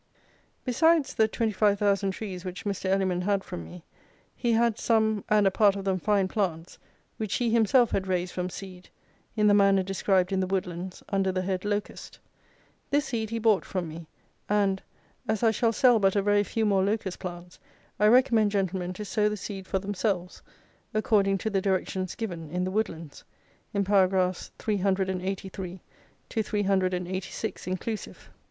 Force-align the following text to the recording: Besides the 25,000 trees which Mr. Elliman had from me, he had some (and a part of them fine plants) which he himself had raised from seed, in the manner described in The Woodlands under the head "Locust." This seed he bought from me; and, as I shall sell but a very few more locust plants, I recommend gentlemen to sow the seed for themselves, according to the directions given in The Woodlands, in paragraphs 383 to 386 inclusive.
Besides 0.65 1.13
the 1.13 1.27
25,000 1.27 2.09
trees 2.09 2.43
which 2.43 2.65
Mr. 2.65 2.85
Elliman 2.85 3.21
had 3.21 3.43
from 3.43 3.63
me, 3.63 3.83
he 4.35 4.51
had 4.53 4.79
some 4.79 5.23
(and 5.29 5.45
a 5.45 5.51
part 5.51 5.75
of 5.75 5.85
them 5.85 5.99
fine 5.99 6.27
plants) 6.27 6.79
which 7.17 7.35
he 7.35 7.51
himself 7.51 7.91
had 7.91 8.07
raised 8.07 8.33
from 8.33 8.49
seed, 8.49 8.89
in 9.35 9.45
the 9.45 9.53
manner 9.53 9.83
described 9.83 10.31
in 10.31 10.39
The 10.39 10.47
Woodlands 10.47 11.03
under 11.09 11.31
the 11.31 11.43
head 11.43 11.63
"Locust." 11.65 12.17
This 12.89 13.05
seed 13.05 13.29
he 13.29 13.37
bought 13.37 13.63
from 13.63 13.87
me; 13.87 14.07
and, 14.49 14.81
as 15.27 15.43
I 15.43 15.51
shall 15.51 15.71
sell 15.71 15.99
but 15.99 16.15
a 16.15 16.21
very 16.23 16.43
few 16.43 16.65
more 16.65 16.83
locust 16.83 17.19
plants, 17.19 17.59
I 17.99 18.07
recommend 18.07 18.49
gentlemen 18.49 18.93
to 18.93 19.05
sow 19.05 19.29
the 19.29 19.37
seed 19.37 19.67
for 19.67 19.77
themselves, 19.77 20.41
according 20.95 21.37
to 21.37 21.51
the 21.51 21.61
directions 21.61 22.15
given 22.15 22.49
in 22.49 22.63
The 22.63 22.71
Woodlands, 22.71 23.23
in 23.71 23.83
paragraphs 23.83 24.49
383 24.57 25.79
to 26.29 26.41
386 26.41 27.67
inclusive. 27.67 28.31